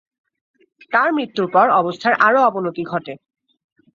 তার 0.91 1.09
মৃত্যুর 1.13 1.47
পর 1.51 1.65
অবস্থার 1.71 2.13
আরো 2.19 2.39
অবনতি 2.43 2.83
ঘটে। 2.83 3.13